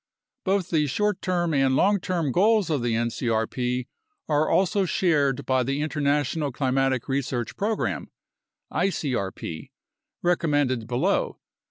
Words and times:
Both 0.45 0.71
the 0.71 0.87
short 0.87 1.21
term 1.21 1.53
and 1.53 1.75
long 1.75 1.99
term 1.99 2.31
goals 2.31 2.71
of 2.71 2.81
the 2.81 2.93
ncrp 2.93 3.87
are 4.27 4.49
also 4.49 4.83
shared 4.85 5.45
by 5.45 5.61
the 5.61 5.79
International 5.83 6.51
Climatic 6.51 7.07
Research 7.07 7.55
Program 7.55 8.09
(icrp) 8.73 9.69
recommended 10.23 10.87
below. 10.87 11.37